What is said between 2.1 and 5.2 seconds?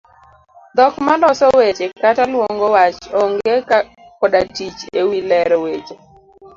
luong'o wach onge' koda tich ewi